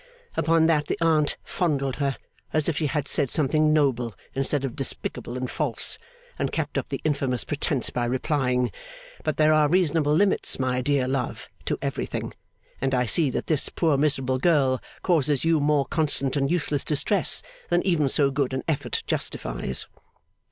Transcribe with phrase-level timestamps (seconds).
[0.35, 2.17] Upon that the aunt fondled her,
[2.53, 5.99] as if she had said something noble instead of despicable and false,
[6.39, 8.71] and kept up the infamous pretence by replying,
[9.23, 12.33] 'But there are reasonable limits, my dear love, to everything,
[12.81, 17.43] and I see that this poor miserable girl causes you more constant and useless distress
[17.69, 19.85] than even so good an effort justifies.